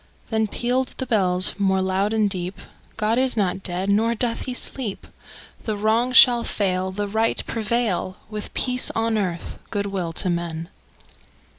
Then 0.31 0.47
pealed 0.47 0.95
the 0.97 1.05
bells 1.05 1.53
more 1.59 1.79
loud 1.79 2.11
and 2.11 2.27
deep: 2.27 2.57
"God 2.97 3.19
is 3.19 3.37
not 3.37 3.61
dead; 3.61 3.87
nor 3.91 4.15
doth 4.15 4.45
he 4.45 4.53
sleep! 4.55 5.05
The 5.65 5.77
Wrong 5.77 6.11
shall 6.11 6.43
fail, 6.43 6.89
The 6.91 7.07
Right 7.07 7.45
prevail, 7.45 8.17
With 8.27 8.51
peace 8.55 8.89
on 8.95 9.15
earth, 9.15 9.59
good 9.69 9.85
will 9.85 10.11
to 10.13 10.27
men!" 10.31 10.69